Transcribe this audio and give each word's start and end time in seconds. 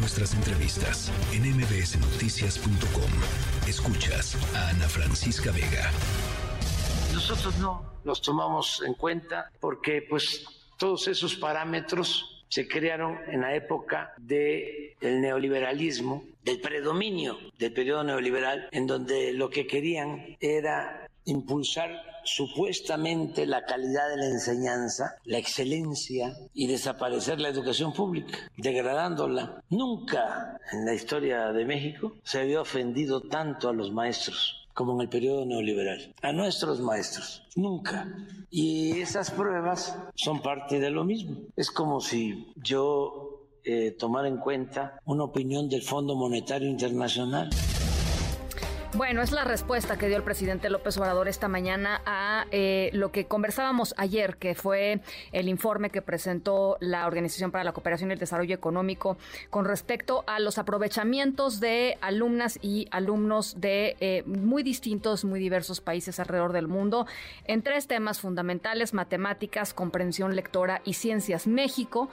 nuestras 0.00 0.34
entrevistas 0.34 1.12
en 1.32 1.42
mbsnoticias.com. 1.56 3.68
Escuchas 3.68 4.36
a 4.56 4.70
Ana 4.70 4.88
Francisca 4.88 5.52
Vega. 5.52 5.90
Nosotros 7.12 7.58
no 7.58 7.84
los 8.04 8.22
tomamos 8.22 8.82
en 8.86 8.94
cuenta 8.94 9.50
porque 9.60 10.04
pues 10.08 10.44
todos 10.78 11.06
esos 11.06 11.36
parámetros 11.36 12.39
se 12.50 12.66
crearon 12.68 13.18
en 13.28 13.40
la 13.40 13.54
época 13.54 14.12
del 14.18 15.20
neoliberalismo, 15.20 16.24
del 16.44 16.60
predominio 16.60 17.38
del 17.58 17.72
periodo 17.72 18.04
neoliberal, 18.04 18.68
en 18.72 18.86
donde 18.86 19.32
lo 19.32 19.48
que 19.50 19.66
querían 19.66 20.36
era 20.40 21.08
impulsar 21.24 21.90
supuestamente 22.24 23.46
la 23.46 23.64
calidad 23.64 24.08
de 24.10 24.16
la 24.16 24.26
enseñanza, 24.26 25.14
la 25.24 25.38
excelencia 25.38 26.34
y 26.52 26.66
desaparecer 26.66 27.40
la 27.40 27.48
educación 27.48 27.92
pública, 27.92 28.38
degradándola. 28.56 29.62
Nunca 29.70 30.58
en 30.72 30.84
la 30.84 30.94
historia 30.94 31.52
de 31.52 31.64
México 31.64 32.16
se 32.24 32.40
había 32.40 32.60
ofendido 32.60 33.22
tanto 33.22 33.68
a 33.68 33.72
los 33.72 33.92
maestros 33.92 34.59
como 34.80 34.94
en 34.94 35.02
el 35.02 35.08
periodo 35.10 35.44
neoliberal, 35.44 36.14
a 36.22 36.32
nuestros 36.32 36.80
maestros, 36.80 37.42
nunca. 37.54 38.08
Y 38.48 38.98
esas 38.98 39.30
pruebas 39.30 39.94
son 40.14 40.40
parte 40.40 40.80
de 40.80 40.88
lo 40.88 41.04
mismo. 41.04 41.36
Es 41.54 41.70
como 41.70 42.00
si 42.00 42.50
yo 42.56 43.46
eh, 43.62 43.90
tomara 43.90 44.26
en 44.26 44.38
cuenta 44.38 44.98
una 45.04 45.24
opinión 45.24 45.68
del 45.68 45.82
Fondo 45.82 46.16
Monetario 46.16 46.66
Internacional. 46.66 47.50
Bueno, 48.94 49.22
es 49.22 49.30
la 49.30 49.44
respuesta 49.44 49.96
que 49.96 50.08
dio 50.08 50.16
el 50.16 50.24
presidente 50.24 50.68
López 50.68 50.98
Obrador 50.98 51.28
esta 51.28 51.46
mañana 51.46 52.02
a 52.06 52.46
eh, 52.50 52.90
lo 52.92 53.12
que 53.12 53.26
conversábamos 53.26 53.94
ayer, 53.96 54.36
que 54.36 54.56
fue 54.56 55.00
el 55.30 55.48
informe 55.48 55.90
que 55.90 56.02
presentó 56.02 56.76
la 56.80 57.06
Organización 57.06 57.52
para 57.52 57.62
la 57.62 57.70
Cooperación 57.72 58.10
y 58.10 58.14
el 58.14 58.18
Desarrollo 58.18 58.52
Económico 58.52 59.16
con 59.48 59.64
respecto 59.64 60.24
a 60.26 60.40
los 60.40 60.58
aprovechamientos 60.58 61.60
de 61.60 61.98
alumnas 62.00 62.58
y 62.62 62.88
alumnos 62.90 63.60
de 63.60 63.96
eh, 64.00 64.24
muy 64.26 64.64
distintos, 64.64 65.24
muy 65.24 65.38
diversos 65.38 65.80
países 65.80 66.18
alrededor 66.18 66.52
del 66.52 66.66
mundo 66.66 67.06
en 67.44 67.62
tres 67.62 67.86
temas 67.86 68.18
fundamentales, 68.18 68.92
matemáticas, 68.92 69.72
comprensión 69.72 70.34
lectora 70.34 70.82
y 70.84 70.94
ciencias. 70.94 71.46
México 71.46 72.10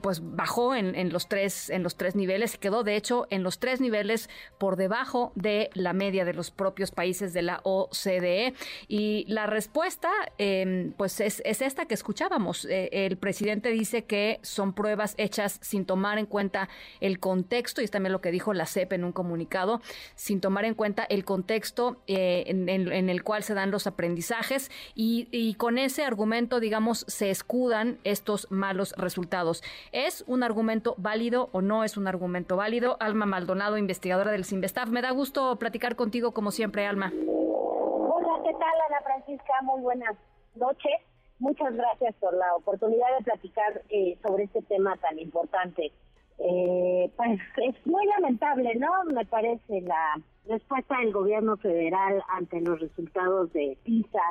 pues 0.00 0.22
bajó 0.34 0.74
en, 0.74 1.12
los 1.12 1.28
tres, 1.28 1.70
en 1.70 1.82
los 1.82 1.96
tres 1.96 2.16
niveles 2.16 2.54
y 2.54 2.58
quedó 2.58 2.82
de 2.82 2.96
hecho 2.96 3.28
en 3.30 3.42
los 3.44 3.60
tres 3.60 3.80
niveles 3.80 4.28
por 4.58 4.76
debajo 4.76 5.30
de 5.36 5.49
la 5.74 5.92
media 5.92 6.24
de 6.24 6.34
los 6.34 6.50
propios 6.50 6.90
países 6.90 7.32
de 7.32 7.42
la 7.42 7.60
OCDE. 7.64 8.54
Y 8.88 9.24
la 9.28 9.46
respuesta 9.46 10.10
em, 10.38 10.92
pues 10.92 11.20
es, 11.20 11.42
esta 11.44 11.86
que 11.86 11.94
escuchábamos. 11.94 12.64
Eh, 12.64 12.88
el 12.92 13.16
presidente 13.16 13.70
dice 13.70 14.04
que 14.04 14.38
son 14.42 14.72
pruebas 14.72 15.14
hechas 15.18 15.58
sin 15.62 15.84
tomar 15.84 16.18
en 16.18 16.26
cuenta 16.26 16.68
el 17.00 17.18
contexto, 17.20 17.80
y 17.80 17.84
es 17.84 17.90
también 17.90 18.12
lo 18.12 18.20
que 18.20 18.30
dijo 18.30 18.52
la 18.54 18.66
CEP 18.66 18.92
en 18.94 19.04
un 19.04 19.12
comunicado, 19.12 19.80
sin 20.14 20.40
tomar 20.40 20.64
en 20.64 20.74
cuenta 20.74 21.04
el 21.04 21.24
contexto 21.24 22.02
eh, 22.06 22.44
en, 22.46 23.08
el 23.10 23.22
cual 23.22 23.42
se 23.42 23.54
dan 23.54 23.70
los 23.70 23.86
aprendizajes 23.86 24.70
y, 24.94 25.54
con 25.54 25.78
ese 25.78 26.04
argumento, 26.04 26.60
digamos, 26.60 27.04
se 27.08 27.30
escudan 27.30 27.98
estos 28.04 28.46
malos 28.50 28.94
resultados. 28.96 29.62
¿Es 29.92 30.24
un 30.26 30.42
argumento 30.42 30.94
válido 30.98 31.50
o 31.52 31.60
no 31.62 31.84
es 31.84 31.96
un 31.96 32.06
argumento 32.06 32.56
válido? 32.56 32.96
Alma 33.00 33.26
Maldonado, 33.26 33.76
investigadora 33.78 34.30
del 34.30 34.44
CIMBESTAF. 34.44 34.90
Me 34.90 35.02
da 35.02 35.10
gusto 35.10 35.39
platicar 35.58 35.96
contigo 35.96 36.32
como 36.32 36.50
siempre, 36.50 36.86
Alma. 36.86 37.12
Hola, 37.12 38.42
¿qué 38.44 38.52
tal, 38.52 38.80
Ana 38.88 39.00
Francisca? 39.02 39.52
Muy 39.62 39.80
buenas 39.80 40.16
noches. 40.54 41.00
Muchas 41.38 41.74
gracias 41.74 42.14
por 42.16 42.34
la 42.34 42.54
oportunidad 42.56 43.06
de 43.18 43.24
platicar 43.24 43.82
eh, 43.88 44.18
sobre 44.22 44.44
este 44.44 44.62
tema 44.62 44.96
tan 44.98 45.18
importante. 45.18 45.92
Eh, 46.38 47.10
pues 47.16 47.40
es 47.56 47.86
muy 47.86 48.06
lamentable, 48.06 48.74
¿no? 48.76 48.88
Me 49.12 49.24
parece 49.26 49.80
la 49.82 50.20
respuesta 50.46 50.98
del 50.98 51.12
gobierno 51.12 51.56
federal 51.56 52.22
ante 52.28 52.60
los 52.60 52.80
resultados 52.80 53.52
de 53.52 53.76
PISA 53.84 54.22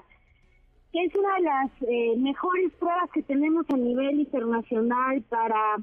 que 0.92 1.06
es 1.06 1.16
una 1.16 1.36
de 1.36 1.42
las 1.42 1.72
eh, 1.88 2.16
mejores 2.18 2.72
pruebas 2.80 3.10
que 3.14 3.22
tenemos 3.24 3.66
a 3.70 3.78
nivel 3.78 4.22
internacional 4.22 5.22
para 5.30 5.78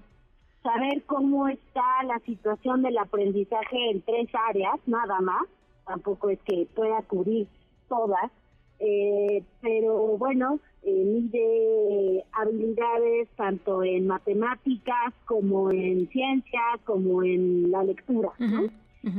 saber 0.66 1.03
cómo 1.06 1.49
está 1.49 2.03
la 2.04 2.19
situación 2.21 2.82
del 2.82 2.99
aprendizaje 2.99 3.91
en 3.91 4.03
tres 4.03 4.28
áreas, 4.49 4.75
nada 4.87 5.21
más, 5.21 5.44
tampoco 5.87 6.28
es 6.31 6.41
que 6.41 6.66
pueda 6.75 7.00
cubrir 7.03 7.47
todas, 7.88 8.32
eh, 8.81 9.44
pero 9.60 10.19
bueno, 10.19 10.59
eh, 10.82 11.04
mide 11.04 12.25
habilidades 12.32 13.28
tanto 13.37 13.84
en 13.84 14.09
matemáticas 14.09 15.15
como 15.25 15.71
en 15.71 16.09
ciencia, 16.09 16.60
como 16.84 17.22
en 17.22 17.71
la 17.71 17.84
lectura. 17.84 18.33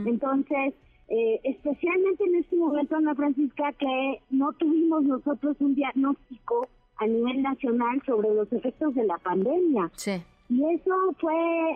Entonces, 0.06 0.74
eh, 1.08 1.40
especialmente 1.44 2.26
en 2.26 2.36
este 2.36 2.58
momento, 2.58 2.98
Ana 2.98 3.16
Francisca, 3.16 3.72
que 3.80 4.22
no 4.30 4.52
tuvimos 4.54 5.04
nosotros 5.04 5.56
un 5.62 5.76
diagnóstico 5.76 6.68
a 6.98 7.08
nivel 7.08 7.42
nacional 7.42 8.02
sobre 8.06 8.34
los 8.34 8.52
efectos 8.52 8.94
de 8.96 9.06
la 9.06 9.18
pandemia. 9.20 9.90
Sí. 9.96 10.22
Y 10.50 10.64
eso 10.64 10.96
fue 11.20 11.36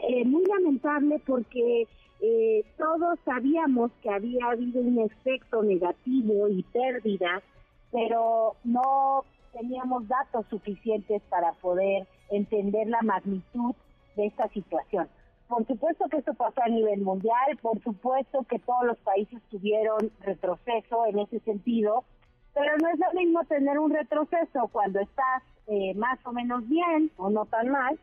eh, 0.09 0.25
muy 0.25 0.43
lamentable 0.45 1.21
porque 1.25 1.87
eh, 2.21 2.65
todos 2.77 3.19
sabíamos 3.25 3.91
que 4.01 4.09
había 4.09 4.45
habido 4.51 4.81
un 4.81 4.99
efecto 4.99 5.63
negativo 5.63 6.47
y 6.47 6.63
pérdidas, 6.63 7.43
pero 7.91 8.55
no 8.63 9.25
teníamos 9.51 10.07
datos 10.07 10.45
suficientes 10.49 11.21
para 11.29 11.51
poder 11.53 12.07
entender 12.29 12.87
la 12.87 13.01
magnitud 13.01 13.75
de 14.15 14.27
esta 14.27 14.47
situación. 14.49 15.09
Por 15.47 15.67
supuesto 15.67 16.05
que 16.09 16.17
esto 16.17 16.33
pasó 16.33 16.61
a 16.63 16.69
nivel 16.69 17.01
mundial, 17.01 17.57
por 17.61 17.81
supuesto 17.83 18.45
que 18.49 18.59
todos 18.59 18.85
los 18.85 18.97
países 18.99 19.41
tuvieron 19.49 20.09
retroceso 20.21 21.05
en 21.07 21.19
ese 21.19 21.39
sentido, 21.41 22.05
pero 22.53 22.77
no 22.77 22.87
es 22.87 22.99
lo 22.99 23.19
mismo 23.19 23.43
tener 23.45 23.77
un 23.77 23.91
retroceso 23.91 24.69
cuando 24.71 25.01
estás 25.01 25.43
eh, 25.67 25.93
más 25.95 26.19
o 26.25 26.31
menos 26.31 26.67
bien 26.69 27.11
o 27.17 27.29
no 27.29 27.45
tan 27.47 27.67
mal, 27.69 27.99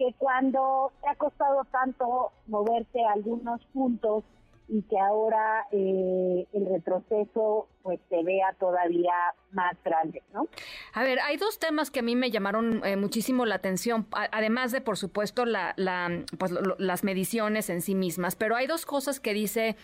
que 0.00 0.14
cuando 0.16 0.90
te 1.02 1.10
ha 1.10 1.14
costado 1.14 1.62
tanto 1.70 2.32
moverte 2.46 3.04
algunos 3.04 3.62
puntos 3.66 4.24
y 4.70 4.82
que 4.82 4.98
ahora 4.98 5.66
eh, 5.72 6.46
el 6.52 6.66
retroceso 6.66 7.66
pues 7.82 7.98
se 8.08 8.22
vea 8.22 8.54
todavía 8.60 9.12
más 9.52 9.74
grande, 9.82 10.22
¿no? 10.32 10.46
A 10.92 11.02
ver, 11.02 11.18
hay 11.20 11.38
dos 11.38 11.58
temas 11.58 11.90
que 11.90 12.00
a 12.00 12.02
mí 12.02 12.14
me 12.14 12.30
llamaron 12.30 12.84
eh, 12.84 12.96
muchísimo 12.96 13.46
la 13.46 13.56
atención, 13.56 14.06
además 14.12 14.70
de 14.70 14.80
por 14.80 14.96
supuesto 14.96 15.44
la, 15.44 15.72
la 15.76 16.22
pues 16.38 16.52
las 16.78 17.04
mediciones 17.04 17.68
en 17.68 17.80
sí 17.80 17.94
mismas, 17.94 18.36
pero 18.36 18.54
hay 18.54 18.66
dos 18.66 18.86
cosas 18.86 19.18
que 19.18 19.34
dice 19.34 19.76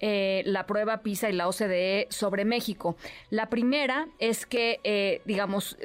eh, 0.00 0.42
la 0.44 0.66
prueba 0.66 0.98
PISA 0.98 1.30
y 1.30 1.32
la 1.32 1.48
OCDE 1.48 2.08
sobre 2.10 2.44
México. 2.44 2.96
La 3.30 3.48
primera 3.48 4.08
es 4.18 4.46
que, 4.46 5.22
digamos, 5.24 5.78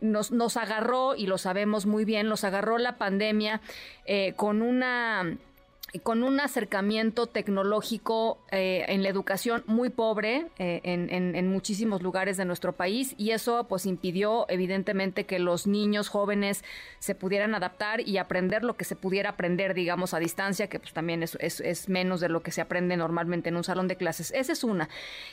nos, 0.00 0.32
nos 0.32 0.56
agarró 0.56 1.14
y 1.14 1.26
lo 1.26 1.38
sabemos 1.38 1.86
muy 1.86 2.04
bien, 2.04 2.28
nos 2.28 2.44
agarró 2.44 2.78
la 2.78 2.96
pandemia 2.96 3.60
con 4.36 4.62
una 4.62 5.36
con 6.02 6.22
un 6.22 6.38
acercamiento 6.38 7.26
tecnológico 7.26 8.38
eh, 8.50 8.84
en 8.88 9.02
la 9.02 9.08
educación 9.08 9.64
muy 9.66 9.88
pobre 9.88 10.46
eh, 10.58 10.80
en, 10.84 11.08
en, 11.10 11.48
muchísimos 11.50 12.02
lugares 12.02 12.36
de 12.36 12.44
nuestro 12.44 12.74
país 12.74 13.14
y 13.16 13.30
eso 13.30 13.64
pues 13.68 13.86
impidió 13.86 14.44
evidentemente 14.50 15.24
que 15.24 15.38
los 15.38 15.66
niños 15.66 16.10
jóvenes 16.10 16.62
se 16.98 17.14
pudieran 17.14 17.54
adaptar 17.54 18.06
y 18.06 18.18
aprender 18.18 18.64
lo 18.64 18.76
que 18.76 18.84
se 18.84 18.96
pudiera 18.96 19.30
aprender 19.30 19.72
digamos 19.72 20.12
a 20.12 20.18
distancia 20.18 20.68
que 20.68 20.78
pues 20.78 20.92
también 20.92 21.22
es, 21.22 21.36
es, 21.40 21.88
menos 21.88 22.20
de 22.20 22.28
lo 22.28 22.42
que 22.42 22.50
se 22.50 22.60
aprende 22.60 22.96
normalmente 22.98 23.48
en 23.48 23.56
un 23.56 23.64
salón 23.64 23.88
de 23.88 23.96
clases. 23.96 24.30
Esa 24.32 24.52
es 24.52 24.64
una. 24.64 24.90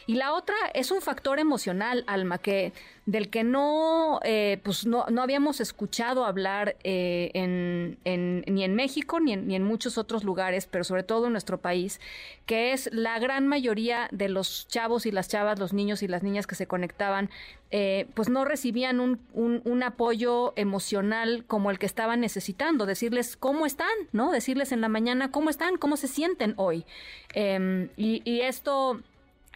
Y 0.07 0.15
la 0.15 0.33
otra 0.33 0.55
es 0.73 0.89
un 0.91 1.01
factor 1.01 1.39
emocional 1.39 2.05
Alma 2.07 2.37
que 2.37 2.71
del 3.05 3.29
que 3.29 3.43
no 3.43 4.19
eh, 4.23 4.59
pues 4.63 4.85
no, 4.85 5.05
no 5.09 5.21
habíamos 5.21 5.59
escuchado 5.59 6.25
hablar 6.25 6.77
en, 6.83 7.97
ni 8.05 8.63
en 8.63 8.75
México 8.75 9.19
ni 9.19 9.35
ni 9.35 9.55
en 9.55 9.63
muchos 9.63 9.97
otros 9.97 10.23
lugares 10.23 10.44
pero 10.69 10.83
sobre 10.83 11.03
todo 11.03 11.27
en 11.27 11.31
nuestro 11.31 11.59
país, 11.59 11.99
que 12.45 12.73
es 12.73 12.89
la 12.93 13.19
gran 13.19 13.47
mayoría 13.47 14.07
de 14.11 14.29
los 14.29 14.67
chavos 14.67 15.05
y 15.05 15.11
las 15.11 15.27
chavas, 15.27 15.59
los 15.59 15.73
niños 15.73 16.03
y 16.03 16.07
las 16.07 16.23
niñas 16.23 16.47
que 16.47 16.55
se 16.55 16.67
conectaban, 16.67 17.29
eh, 17.71 18.07
pues 18.13 18.29
no 18.29 18.45
recibían 18.45 18.99
un, 18.99 19.83
apoyo 19.83 20.53
emocional 20.55 21.43
como 21.45 21.71
el 21.71 21.79
que 21.79 21.85
estaban 21.85 22.21
necesitando, 22.21 22.85
decirles 22.85 23.35
cómo 23.37 23.65
están, 23.65 23.87
¿no? 24.13 24.31
Decirles 24.31 24.71
en 24.71 24.81
la 24.81 24.89
mañana 24.89 25.31
cómo 25.31 25.49
están, 25.49 25.77
cómo 25.77 25.97
se 25.97 26.07
sienten 26.07 26.53
hoy. 26.57 26.85
Em, 27.33 27.89
y, 27.97 28.41
esto, 28.41 29.01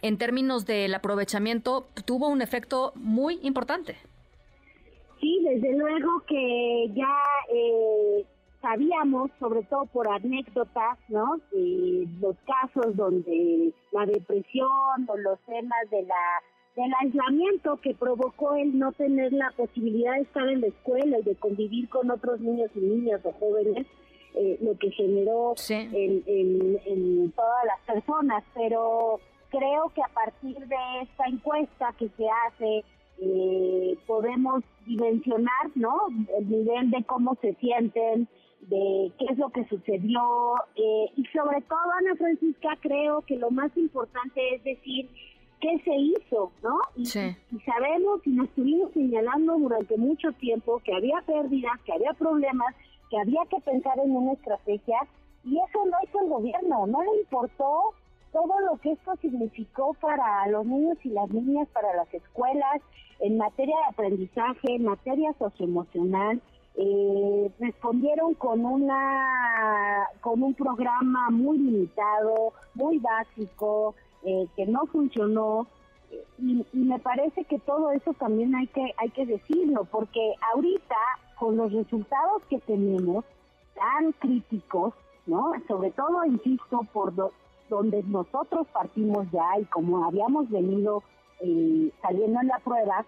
en 0.02 0.18
términos 0.18 0.66
del 0.66 0.94
aprovechamiento, 0.94 1.86
tuvo 2.04 2.28
un 2.28 2.42
efecto 2.42 2.92
muy 2.94 3.38
importante. 3.42 3.96
Sí, 5.20 5.38
desde 5.42 5.76
luego 5.76 6.22
que 6.26 6.90
ya 6.94 7.16
eh, 7.52 8.24
sabíamos, 8.60 9.30
sobre 9.38 9.62
todo 9.64 9.86
por 9.86 10.08
anécdotas, 10.08 10.98
¿no? 11.08 11.38
Los 12.20 12.36
casos 12.46 12.96
donde 12.96 13.72
la 13.92 14.06
depresión 14.06 15.06
o 15.08 15.16
los 15.16 15.38
temas 15.40 15.90
de 15.90 16.02
la 16.02 16.42
del 16.76 16.92
aislamiento 17.00 17.78
que 17.78 17.94
provocó 17.94 18.54
el 18.54 18.78
no 18.78 18.92
tener 18.92 19.32
la 19.32 19.52
posibilidad 19.56 20.14
de 20.14 20.22
estar 20.22 20.48
en 20.48 20.60
la 20.60 20.68
escuela 20.68 21.18
y 21.18 21.22
de 21.22 21.34
convivir 21.36 21.88
con 21.88 22.10
otros 22.10 22.40
niños 22.40 22.70
y 22.74 22.80
niñas 22.80 23.20
o 23.24 23.32
jóvenes, 23.32 23.86
eh, 24.34 24.56
lo 24.60 24.78
que 24.78 24.90
generó 24.92 25.54
en, 25.68 27.32
todas 27.32 27.64
las 27.64 27.80
personas, 27.86 28.44
pero 28.54 29.20
creo 29.50 29.88
que 29.94 30.02
a 30.02 30.08
partir 30.14 30.56
de 30.58 30.76
esta 31.02 31.24
encuesta 31.26 31.92
que 31.98 32.08
se 32.16 32.26
hace, 32.46 32.84
eh, 33.20 33.98
podemos 34.06 34.64
dimensionar, 34.86 35.70
¿no? 35.74 35.94
El 36.38 36.50
nivel 36.50 36.90
de 36.90 37.04
cómo 37.04 37.36
se 37.40 37.54
sienten, 37.54 38.28
de 38.62 39.12
qué 39.18 39.26
es 39.30 39.38
lo 39.38 39.50
que 39.50 39.66
sucedió 39.68 40.54
eh, 40.76 41.06
y 41.16 41.24
sobre 41.26 41.60
todo, 41.62 41.78
Ana 41.98 42.14
Francisca, 42.16 42.76
creo 42.80 43.22
que 43.22 43.36
lo 43.36 43.50
más 43.50 43.74
importante 43.76 44.54
es 44.54 44.64
decir 44.64 45.08
qué 45.60 45.78
se 45.84 45.94
hizo, 45.94 46.50
¿no? 46.62 46.78
Y, 46.96 47.02
y 47.02 47.60
sabemos 47.60 48.26
y 48.26 48.30
nos 48.30 48.48
estuvimos 48.48 48.92
señalando 48.92 49.58
durante 49.58 49.96
mucho 49.96 50.32
tiempo 50.32 50.80
que 50.84 50.94
había 50.94 51.20
pérdidas, 51.26 51.78
que 51.84 51.92
había 51.92 52.12
problemas, 52.14 52.74
que 53.10 53.18
había 53.18 53.42
que 53.50 53.60
pensar 53.60 53.98
en 53.98 54.16
una 54.16 54.32
estrategia 54.32 54.98
y 55.44 55.56
eso 55.56 55.84
no 55.86 55.96
hizo 56.04 56.20
el 56.20 56.28
gobierno, 56.28 56.86
no 56.86 57.02
le 57.02 57.20
importó 57.20 57.94
todo 58.32 58.60
lo 58.60 58.76
que 58.78 58.92
esto 58.92 59.12
significó 59.20 59.94
para 59.94 60.46
los 60.48 60.64
niños 60.66 60.98
y 61.04 61.10
las 61.10 61.28
niñas, 61.30 61.68
para 61.72 61.94
las 61.94 62.12
escuelas, 62.12 62.80
en 63.20 63.36
materia 63.36 63.76
de 63.76 63.92
aprendizaje, 63.92 64.74
en 64.74 64.84
materia 64.84 65.32
socioemocional, 65.38 66.40
eh, 66.76 67.50
respondieron 67.58 68.34
con 68.34 68.64
una 68.64 70.08
con 70.20 70.42
un 70.42 70.54
programa 70.54 71.28
muy 71.30 71.58
limitado, 71.58 72.52
muy 72.74 72.98
básico, 72.98 73.94
eh, 74.24 74.46
que 74.56 74.66
no 74.66 74.86
funcionó 74.86 75.66
y, 76.38 76.64
y, 76.72 76.78
me 76.78 76.98
parece 76.98 77.44
que 77.44 77.58
todo 77.58 77.90
eso 77.92 78.14
también 78.14 78.54
hay 78.54 78.66
que 78.68 78.94
hay 78.96 79.10
que 79.10 79.26
decirlo 79.26 79.84
porque 79.90 80.34
ahorita 80.52 80.96
con 81.38 81.56
los 81.56 81.72
resultados 81.72 82.42
que 82.48 82.58
tenemos 82.60 83.24
tan 83.74 84.12
críticos, 84.12 84.94
¿no? 85.26 85.52
Sobre 85.68 85.90
todo 85.90 86.24
insisto 86.24 86.80
por 86.92 87.14
donde 87.70 88.02
nosotros 88.02 88.66
partimos 88.72 89.26
ya 89.32 89.58
y 89.58 89.64
como 89.66 90.04
habíamos 90.04 90.50
venido 90.50 91.02
eh, 91.40 91.90
saliendo 92.02 92.40
en 92.40 92.48
la 92.48 92.58
prueba, 92.58 93.06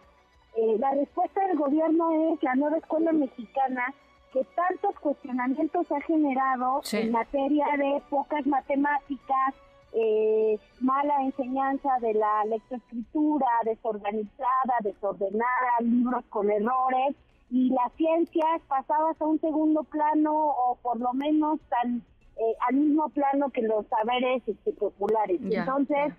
eh, 0.56 0.76
la 0.78 0.92
respuesta 0.92 1.46
del 1.46 1.58
gobierno 1.58 2.32
es 2.32 2.42
la 2.42 2.54
nueva 2.54 2.78
escuela 2.78 3.12
mexicana 3.12 3.92
que 4.32 4.44
tantos 4.56 4.98
cuestionamientos 5.00 5.90
ha 5.92 6.00
generado 6.02 6.80
en 6.92 7.12
materia 7.12 7.66
de 7.76 8.02
pocas 8.08 8.46
matemáticas, 8.46 9.54
eh, 9.92 10.58
mala 10.80 11.22
enseñanza 11.22 11.90
de 12.00 12.14
la 12.14 12.44
lectoescritura, 12.46 13.46
desorganizada, 13.64 14.74
desordenada, 14.80 15.80
libros 15.80 16.24
con 16.30 16.50
errores 16.50 17.14
y 17.50 17.68
las 17.68 17.92
ciencias 17.98 18.62
pasadas 18.68 19.20
a 19.20 19.26
un 19.26 19.38
segundo 19.40 19.84
plano 19.84 20.32
o 20.34 20.78
por 20.80 20.98
lo 20.98 21.12
menos 21.12 21.60
tan 21.68 22.02
eh, 22.42 22.56
al 22.68 22.76
mismo 22.76 23.08
plano 23.10 23.50
que 23.50 23.62
los 23.62 23.86
saberes 23.86 24.42
este, 24.46 24.72
populares. 24.72 25.40
Entonces, 25.42 26.12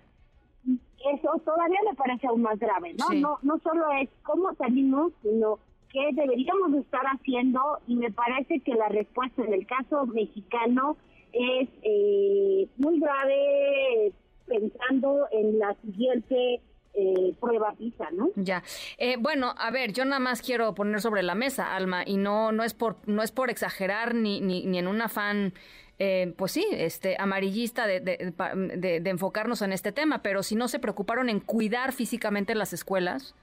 eso 1.12 1.30
todavía 1.44 1.78
me 1.88 1.94
parece 1.94 2.26
aún 2.26 2.42
más 2.42 2.58
grave, 2.58 2.94
¿no? 2.94 3.08
No 3.14 3.38
no 3.42 3.58
solo 3.58 3.84
es 4.00 4.08
cómo 4.22 4.54
salimos, 4.54 5.12
sino 5.22 5.58
qué 5.92 6.10
deberíamos 6.12 6.74
estar 6.74 7.02
haciendo 7.04 7.60
y 7.86 7.96
me 7.96 8.10
parece 8.10 8.60
que 8.60 8.74
la 8.74 8.88
respuesta 8.88 9.42
en 9.42 9.52
el 9.52 9.66
caso 9.66 10.06
mexicano 10.06 10.96
es 11.32 11.68
eh, 11.82 12.68
muy 12.78 13.00
grave 13.00 14.12
pensando 14.46 15.26
en 15.30 15.58
la 15.58 15.74
siguiente 15.82 16.60
eh, 16.94 17.34
prueba 17.40 17.74
PISA, 17.76 18.08
¿no? 18.12 18.30
Ya. 18.36 18.62
Eh, 18.98 19.16
bueno, 19.18 19.54
a 19.58 19.70
ver, 19.70 19.92
yo 19.92 20.04
nada 20.04 20.20
más 20.20 20.42
quiero 20.42 20.74
poner 20.74 21.00
sobre 21.00 21.22
la 21.22 21.34
mesa, 21.34 21.74
Alma, 21.74 22.04
y 22.06 22.16
no 22.16 22.52
no 22.52 22.62
es 22.62 22.72
por 22.72 22.96
no 23.06 23.22
es 23.22 23.32
por 23.32 23.50
exagerar 23.50 24.14
ni 24.14 24.40
ni, 24.40 24.64
ni 24.64 24.78
en 24.78 24.86
un 24.86 25.02
afán 25.02 25.54
eh, 25.98 26.34
pues 26.36 26.52
sí, 26.52 26.66
este 26.72 27.16
amarillista 27.18 27.86
de, 27.86 28.00
de, 28.00 29.00
de, 29.00 29.10
enfocarnos 29.10 29.62
en 29.62 29.72
este 29.72 29.92
tema, 29.92 30.22
pero 30.22 30.42
si 30.42 30.56
no 30.56 30.68
se 30.68 30.78
preocuparon 30.78 31.28
en 31.28 31.40
cuidar 31.40 31.92
físicamente 31.92 32.54
las 32.54 32.72
escuelas, 32.72 33.34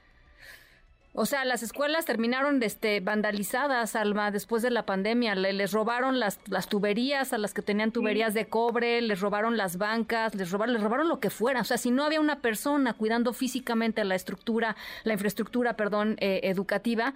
o 1.14 1.26
sea, 1.26 1.44
las 1.44 1.62
escuelas 1.62 2.06
terminaron 2.06 2.64
este, 2.64 3.02
vandalizadas, 3.02 3.98
Alma, 3.98 4.32
después 4.32 4.64
de 4.64 4.72
la 4.72 4.86
pandemia. 4.86 5.36
les 5.36 5.74
robaron 5.74 6.22
las, 6.22 6.40
las 6.48 6.68
tuberías 6.68 7.34
a 7.34 7.38
las 7.38 7.54
que 7.54 7.62
tenían 7.62 7.92
tuberías 7.92 8.34
de 8.34 8.48
cobre, 8.48 9.02
les 9.02 9.20
robaron 9.20 9.58
las 9.58 9.78
bancas, 9.78 10.36
les 10.36 10.52
robaron, 10.52 10.74
les 10.74 10.82
robaron 10.82 11.10
lo 11.10 11.20
que 11.20 11.30
fuera. 11.30 11.62
O 11.62 11.66
sea, 11.66 11.78
si 11.78 11.92
no 11.92 12.06
había 12.06 12.22
una 12.22 12.40
persona 12.40 12.94
cuidando 12.94 13.34
físicamente 13.34 14.06
la 14.06 14.16
estructura, 14.16 14.78
la 15.04 15.14
infraestructura, 15.14 15.76
perdón, 15.76 16.16
eh, 16.22 16.42
educativa, 16.44 17.14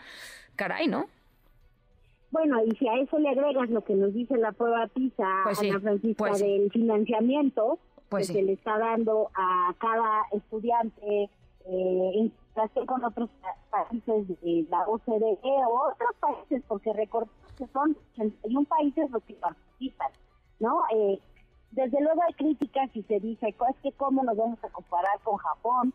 caray, 0.57 0.87
¿no? 0.87 1.07
Bueno, 2.35 2.61
y 2.65 2.71
si 2.75 2.85
a 2.85 2.95
eso 2.95 3.17
le 3.17 3.29
agregas 3.29 3.69
lo 3.69 3.81
que 3.81 3.95
nos 3.95 4.13
dice 4.13 4.35
la 4.35 4.51
prueba 4.51 4.87
PISA, 4.87 5.25
pues 5.45 5.57
Ana 5.61 5.79
Francisca, 5.79 6.17
pues 6.17 6.39
del 6.41 6.69
financiamiento 6.69 7.79
pues 8.09 8.27
que 8.27 8.33
se 8.33 8.41
le 8.43 8.51
está 8.51 8.77
dando 8.77 9.29
a 9.33 9.73
cada 9.77 10.23
estudiante 10.33 11.29
eh, 11.65 12.11
en 12.13 12.33
relación 12.53 12.85
con 12.87 13.05
otros 13.05 13.29
países 13.71 14.27
de 14.27 14.67
la 14.69 14.81
OCDE 14.81 15.39
o 15.43 15.93
otros 15.93 16.09
países, 16.19 16.61
porque 16.67 16.91
recordemos 16.91 17.33
que 17.57 17.67
son 17.67 17.95
81 18.15 18.63
países 18.65 19.09
los 19.11 19.23
que 19.23 19.35
participan, 19.35 20.11
¿no? 20.59 20.81
Eh, 20.93 21.17
desde 21.71 22.01
luego 22.01 22.21
hay 22.27 22.33
críticas 22.33 22.89
y 22.95 23.03
se 23.03 23.21
dice, 23.21 23.47
es 23.47 23.75
que 23.81 23.93
cómo 23.93 24.25
nos 24.25 24.35
vamos 24.35 24.61
a 24.61 24.67
comparar 24.71 25.21
con 25.23 25.37
Japón. 25.37 25.93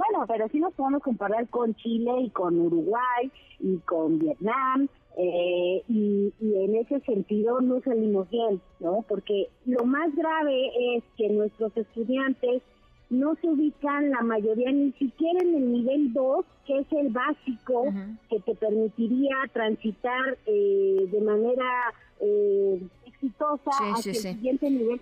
Bueno, 0.00 0.24
pero 0.26 0.48
sí 0.48 0.58
nos 0.58 0.72
podemos 0.72 1.02
comparar 1.02 1.46
con 1.48 1.74
Chile 1.74 2.10
y 2.22 2.30
con 2.30 2.58
Uruguay 2.58 3.30
y 3.58 3.76
con 3.80 4.18
Vietnam 4.18 4.88
eh, 5.18 5.82
y, 5.88 6.32
y, 6.40 6.64
en 6.64 6.74
ese 6.76 7.00
sentido 7.00 7.60
no 7.60 7.82
salimos 7.82 8.30
bien, 8.30 8.62
¿no? 8.78 9.04
Porque 9.06 9.50
lo 9.66 9.84
más 9.84 10.14
grave 10.16 10.96
es 10.96 11.04
que 11.18 11.28
nuestros 11.28 11.76
estudiantes 11.76 12.62
no 13.10 13.34
se 13.42 13.48
ubican 13.48 14.10
la 14.10 14.22
mayoría 14.22 14.72
ni 14.72 14.92
siquiera 14.92 15.40
en 15.42 15.54
el 15.54 15.70
nivel 15.70 16.14
2, 16.14 16.46
que 16.66 16.78
es 16.78 16.86
el 16.92 17.10
básico 17.10 17.84
que 18.30 18.40
te 18.40 18.54
permitiría 18.54 19.36
transitar 19.52 20.38
eh, 20.46 21.08
de 21.12 21.20
manera 21.20 21.92
eh, 22.20 22.80
exitosa 23.04 23.70
hacia 23.94 24.12
el 24.12 24.16
siguiente 24.16 24.70
nivel 24.70 25.00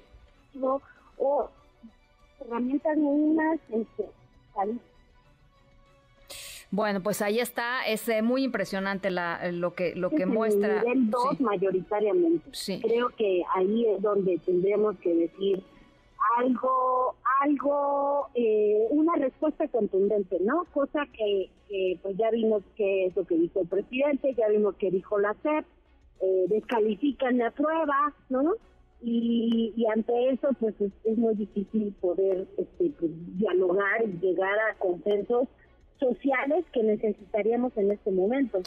o 1.18 1.50
herramientas 2.40 2.96
mínimas 2.96 3.60
este, 3.70 4.17
bueno, 6.70 7.02
pues 7.02 7.22
ahí 7.22 7.40
está, 7.40 7.86
es 7.86 8.08
eh, 8.08 8.20
muy 8.20 8.44
impresionante 8.44 9.10
la, 9.10 9.50
lo 9.52 9.72
que 9.72 9.94
lo 9.94 10.10
que 10.10 10.26
muestra. 10.26 10.80
El 10.80 10.84
nivel 10.84 11.10
2 11.10 11.40
mayoritariamente. 11.40 12.50
Creo 12.82 13.08
que 13.16 13.42
ahí 13.54 13.86
es 13.86 14.02
donde 14.02 14.38
tendríamos 14.38 14.96
que 14.98 15.14
decir 15.14 15.62
algo, 16.36 17.14
algo, 17.40 18.28
eh, 18.34 18.86
una 18.90 19.14
respuesta 19.16 19.66
contundente, 19.68 20.38
¿no? 20.40 20.66
Cosa 20.74 21.06
que, 21.06 21.50
pues 22.02 22.16
ya 22.18 22.30
vimos 22.30 22.62
que 22.76 23.06
es 23.06 23.16
lo 23.16 23.24
que 23.24 23.36
dijo 23.36 23.60
el 23.60 23.68
presidente, 23.68 24.34
ya 24.34 24.48
vimos 24.48 24.74
que 24.76 24.90
dijo 24.90 25.18
la 25.18 25.34
CEP, 25.42 25.64
eh, 26.20 26.44
descalifican 26.48 27.38
la 27.38 27.50
prueba, 27.50 28.12
¿no? 28.28 28.54
Y, 29.00 29.72
y 29.76 29.86
ante 29.86 30.30
eso, 30.30 30.48
pues 30.58 30.74
es, 30.80 31.18
muy 31.18 31.34
difícil 31.34 31.94
poder 32.00 32.48
este, 32.56 32.90
pues, 32.98 33.12
dialogar 33.38 34.02
y 34.04 34.18
llegar 34.18 34.58
a 34.58 34.78
consensos 34.78 35.48
sociales 35.98 36.64
que 36.72 36.82
necesitaríamos 36.82 37.76
en 37.76 37.90
este 37.90 38.10
momento. 38.10 38.62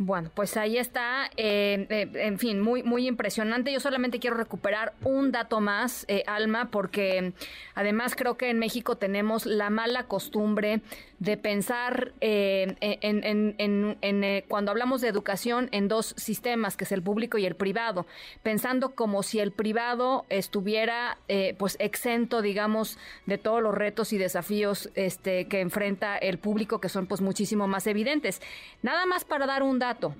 Bueno, 0.00 0.30
pues 0.32 0.56
ahí 0.56 0.78
está, 0.78 1.28
eh, 1.36 1.86
eh, 1.90 2.08
en 2.14 2.38
fin, 2.38 2.60
muy, 2.60 2.84
muy 2.84 3.08
impresionante. 3.08 3.72
Yo 3.72 3.80
solamente 3.80 4.20
quiero 4.20 4.36
recuperar 4.36 4.92
un 5.02 5.32
dato 5.32 5.60
más, 5.60 6.04
eh, 6.06 6.22
Alma, 6.28 6.70
porque 6.70 7.32
además 7.74 8.14
creo 8.14 8.36
que 8.36 8.48
en 8.48 8.60
México 8.60 8.96
tenemos 8.96 9.44
la 9.44 9.70
mala 9.70 10.04
costumbre 10.04 10.82
de 11.18 11.36
pensar 11.36 12.12
en, 12.20 12.76
en, 12.80 14.44
cuando 14.46 14.70
hablamos 14.70 15.00
de 15.00 15.08
educación 15.08 15.68
en 15.72 15.88
dos 15.88 16.14
sistemas, 16.16 16.76
que 16.76 16.84
es 16.84 16.92
el 16.92 17.02
público 17.02 17.38
y 17.38 17.44
el 17.44 17.56
privado, 17.56 18.06
pensando 18.44 18.94
como 18.94 19.24
si 19.24 19.40
el 19.40 19.50
privado 19.50 20.26
estuviera 20.28 21.18
pues 21.58 21.76
exento, 21.80 22.40
digamos, 22.40 22.98
de 23.26 23.36
todos 23.36 23.60
los 23.60 23.74
retos 23.74 24.12
y 24.12 24.18
desafíos 24.18 24.90
este, 24.94 25.46
que 25.46 25.60
enfrenta 25.60 26.16
el 26.16 26.38
público, 26.38 26.67
que 26.68 26.88
son 26.88 27.06
pues 27.06 27.20
muchísimo 27.20 27.66
más 27.66 27.86
evidentes. 27.86 28.42
Nada 28.82 29.06
más 29.06 29.24
para 29.24 29.46
dar 29.46 29.62
un 29.62 29.78
dato 29.78 30.14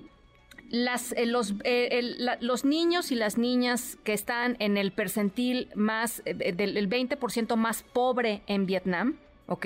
las, 0.69 1.13
eh, 1.13 1.25
los, 1.25 1.53
eh, 1.63 2.37
los 2.41 2.65
niños 2.65 3.11
y 3.11 3.15
las 3.15 3.37
niñas 3.37 3.97
que 4.03 4.13
están 4.13 4.55
en 4.59 4.77
el 4.77 4.91
percentil 4.91 5.69
más, 5.75 6.21
eh, 6.25 6.53
del 6.53 6.87
20% 6.89 7.55
más 7.55 7.83
pobre 7.83 8.41
en 8.47 8.65
Vietnam, 8.65 9.17
¿ok? 9.47 9.65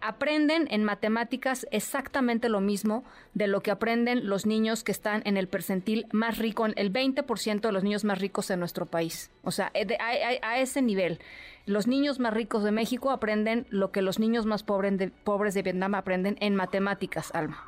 Aprenden 0.00 0.68
en 0.70 0.84
matemáticas 0.84 1.66
exactamente 1.70 2.48
lo 2.48 2.60
mismo 2.60 3.04
de 3.34 3.48
lo 3.48 3.62
que 3.62 3.70
aprenden 3.70 4.28
los 4.28 4.46
niños 4.46 4.84
que 4.84 4.92
están 4.92 5.22
en 5.24 5.36
el 5.36 5.48
percentil 5.48 6.06
más 6.12 6.38
rico, 6.38 6.66
el 6.66 6.92
20% 6.92 7.60
de 7.60 7.72
los 7.72 7.82
niños 7.82 8.04
más 8.04 8.20
ricos 8.20 8.50
en 8.50 8.60
nuestro 8.60 8.86
país. 8.86 9.30
O 9.42 9.50
sea, 9.50 9.72
a, 9.72 10.58
ese 10.58 10.82
nivel. 10.82 11.18
Los 11.66 11.88
niños 11.88 12.20
más 12.20 12.32
ricos 12.32 12.62
de 12.62 12.70
México 12.70 13.10
aprenden 13.10 13.66
lo 13.70 13.90
que 13.90 14.02
los 14.02 14.20
niños 14.20 14.46
más 14.46 14.62
pobres 14.62 14.98
de, 14.98 15.08
pobres 15.08 15.54
de 15.54 15.62
Vietnam 15.62 15.96
aprenden 15.96 16.36
en 16.40 16.54
matemáticas, 16.54 17.34
Alma. 17.34 17.64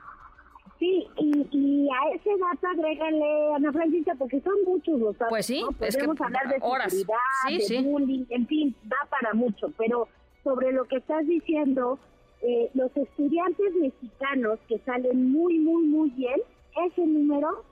Sí, 0.79 1.09
y, 1.17 1.89
a 1.91 2.15
ese 2.15 2.31
dato 2.39 2.67
agrégale, 2.69 3.55
Ana 3.57 3.73
Francisca, 3.73 4.15
porque 4.17 4.41
son 4.43 4.55
muchos 4.65 5.01
los 5.01 5.19
datos. 5.19 5.31
Pues 5.31 5.47
sí, 5.47 5.65
es 5.81 5.97
que 5.97 6.05
hablar 6.05 6.49
de 6.49 6.59
horas. 6.61 6.93
seguridad, 6.93 7.69
de 7.69 7.83
bullying, 7.83 8.25
en 8.29 8.47
fin, 8.47 8.77
da 8.85 8.97
para 9.11 9.35
mucho. 9.35 9.73
Pero 9.77 10.09
sobre 10.49 10.73
lo 10.73 10.87
que 10.87 10.97
estás 10.97 11.27
diciendo, 11.27 11.99
eh, 12.41 12.71
los 12.73 12.97
estudiantes 12.97 13.75
mexicanos 13.75 14.59
que 14.67 14.79
salen 14.79 15.31
muy, 15.31 15.59
muy, 15.59 15.85
muy 15.85 16.11
bien, 16.11 16.41
ese 16.87 17.07
número 17.07 17.65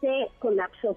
se 0.00 0.28
colapsó. 0.38 0.96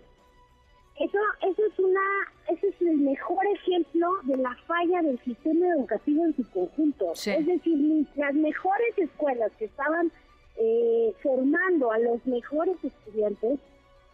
Eso, 0.99 1.17
eso 1.41 1.61
es 1.65 1.79
una, 1.79 2.01
ese 2.49 2.67
es 2.67 2.81
el 2.81 2.97
mejor 2.97 3.43
ejemplo 3.47 4.09
de 4.25 4.37
la 4.37 4.55
falla 4.67 5.01
del 5.01 5.19
sistema 5.23 5.65
educativo 5.75 6.23
en 6.23 6.35
su 6.35 6.47
conjunto. 6.51 7.13
Es 7.13 7.47
decir, 7.47 8.07
las 8.15 8.35
mejores 8.35 8.97
escuelas 8.99 9.51
que 9.57 9.65
estaban 9.65 10.11
eh, 10.57 11.15
formando 11.23 11.91
a 11.91 11.97
los 11.97 12.23
mejores 12.27 12.75
estudiantes 12.83 13.59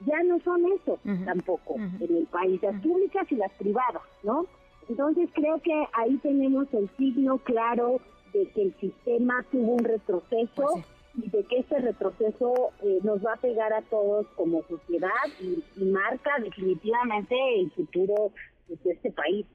ya 0.05 0.23
no 0.23 0.39
son 0.39 0.63
eso 0.71 0.97
tampoco 1.25 1.75
en 1.75 2.15
el 2.15 2.27
país, 2.27 2.61
las 2.63 2.81
públicas 2.81 3.29
y 3.29 3.35
las 3.35 3.51
privadas, 3.55 4.03
¿no? 4.23 4.45
Entonces 4.89 5.29
creo 5.33 5.61
que 5.61 5.71
ahí 5.93 6.17
tenemos 6.17 6.67
el 6.73 6.89
signo 6.97 7.37
claro 7.37 8.01
de 8.33 8.47
que 8.47 8.63
el 8.63 8.73
sistema 8.79 9.45
tuvo 9.51 9.73
un 9.73 9.83
retroceso 9.83 10.49
pues 10.55 10.85
y 11.15 11.29
de 11.29 11.43
que 11.43 11.59
este 11.59 11.79
retroceso 11.79 12.71
eh, 12.83 12.99
nos 13.03 13.25
va 13.25 13.33
a 13.33 13.37
pegar 13.37 13.73
a 13.73 13.81
todos 13.83 14.27
como 14.35 14.63
sociedad 14.63 15.09
y, 15.39 15.63
marca 15.83 16.31
definitivamente 16.41 17.35
el 17.59 17.71
futuro 17.71 18.31
de 18.83 18.91
este 18.91 19.11
país. 19.11 19.45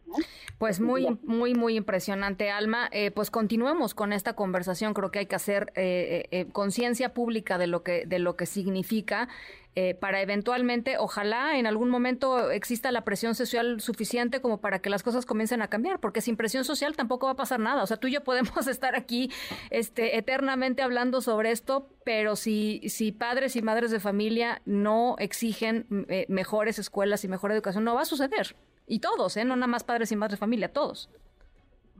Pues 0.58 0.80
muy, 0.80 1.18
muy, 1.22 1.54
muy 1.54 1.76
impresionante, 1.76 2.50
Alma. 2.50 2.88
Eh, 2.92 3.10
pues 3.10 3.30
continuemos 3.30 3.94
con 3.94 4.12
esta 4.12 4.34
conversación. 4.34 4.94
Creo 4.94 5.10
que 5.10 5.20
hay 5.20 5.26
que 5.26 5.36
hacer 5.36 5.72
eh, 5.76 6.48
conciencia 6.52 7.14
pública 7.14 7.58
de 7.58 7.66
lo 7.66 7.82
que, 7.82 8.06
de 8.06 8.18
lo 8.18 8.36
que 8.36 8.46
significa 8.46 9.28
eh, 9.76 9.94
para 9.94 10.22
eventualmente, 10.22 10.98
ojalá 10.98 11.58
en 11.58 11.66
algún 11.66 11.90
momento 11.90 12.52
exista 12.52 12.92
la 12.92 13.02
presión 13.02 13.34
social 13.34 13.80
suficiente 13.80 14.40
como 14.40 14.60
para 14.60 14.78
que 14.78 14.88
las 14.88 15.02
cosas 15.02 15.26
comiencen 15.26 15.62
a 15.62 15.68
cambiar, 15.68 15.98
porque 15.98 16.20
sin 16.20 16.36
presión 16.36 16.64
social 16.64 16.94
tampoco 16.94 17.26
va 17.26 17.32
a 17.32 17.36
pasar 17.36 17.58
nada. 17.58 17.82
O 17.82 17.86
sea, 17.86 17.96
tú 17.96 18.06
y 18.06 18.12
yo 18.12 18.22
podemos 18.22 18.66
estar 18.68 18.94
aquí 18.94 19.32
este, 19.70 20.16
eternamente 20.16 20.82
hablando 20.82 21.20
sobre 21.20 21.50
esto, 21.50 21.88
pero 22.04 22.36
si, 22.36 22.82
si 22.88 23.10
padres 23.10 23.56
y 23.56 23.62
madres 23.62 23.90
de 23.90 23.98
familia 23.98 24.62
no 24.64 25.16
exigen 25.18 25.86
eh, 26.08 26.26
mejores 26.28 26.78
escuelas 26.78 27.24
y 27.24 27.28
mejor 27.28 27.50
educación, 27.50 27.82
no 27.82 27.96
va 27.96 28.02
a 28.02 28.06
suceder. 28.06 28.54
Y 28.86 28.98
todos, 28.98 29.36
¿eh? 29.36 29.44
no 29.44 29.56
nada 29.56 29.66
más 29.66 29.84
padres 29.84 30.12
y 30.12 30.16
madres 30.16 30.38
de 30.38 30.40
familia, 30.40 30.72
todos. 30.72 31.08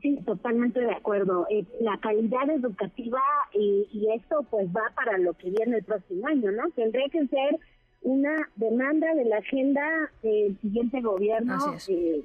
Sí, 0.01 0.19
totalmente 0.25 0.79
de 0.79 0.91
acuerdo. 0.91 1.47
Eh, 1.49 1.65
la 1.81 1.97
calidad 1.97 2.49
educativa 2.49 3.21
y, 3.53 3.87
y, 3.91 4.11
esto 4.13 4.45
pues 4.51 4.67
va 4.67 4.91
para 4.93 5.17
lo 5.17 5.33
que 5.33 5.49
viene 5.49 5.77
el 5.77 5.83
próximo 5.83 6.27
año, 6.27 6.51
¿no? 6.51 6.69
Tendría 6.75 7.09
que 7.09 7.25
ser 7.27 7.59
una 8.05 8.49
demanda 8.55 9.13
de 9.15 9.25
la 9.25 9.37
agenda 9.37 9.81
del 10.21 10.57
siguiente 10.61 11.01
gobierno, 11.01 11.75
eh, 11.87 12.23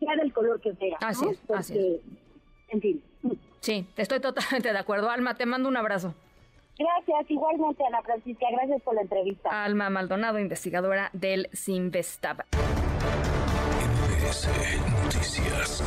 sea 0.00 0.16
del 0.16 0.32
color 0.32 0.60
que 0.60 0.74
sea. 0.74 0.96
Así 1.00 1.24
es, 1.28 1.50
así 1.50 2.00
En 2.68 2.80
fin. 2.80 3.02
Sí, 3.60 3.86
estoy 3.96 4.20
totalmente 4.20 4.72
de 4.72 4.78
acuerdo. 4.78 5.08
Alma, 5.08 5.36
te 5.36 5.46
mando 5.46 5.68
un 5.68 5.76
abrazo. 5.76 6.14
Gracias, 6.78 7.30
igualmente 7.30 7.84
Ana 7.86 8.02
Francisca, 8.02 8.46
gracias 8.52 8.82
por 8.82 8.94
la 8.94 9.02
entrevista. 9.02 9.64
Alma 9.64 9.88
Maldonado, 9.88 10.38
investigadora 10.38 11.10
del 11.12 11.48
Sinvestab. 11.52 12.44
Noticias. 14.28 15.82